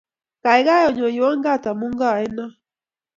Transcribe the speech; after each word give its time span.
Kaikai 0.43 0.83
onyoywa 1.03 1.29
kat 1.43 1.63
amu 1.69 1.87
kaenok 1.99 2.53